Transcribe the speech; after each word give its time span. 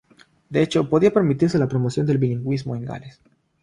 De 0.49 0.63
hecho, 0.63 0.89
podía 0.89 1.13
permitirse 1.13 1.59
la 1.59 1.67
promoción 1.67 2.07
del 2.07 2.17
bilingüismo 2.17 2.75
en 2.75 2.85
Gales. 2.85 3.21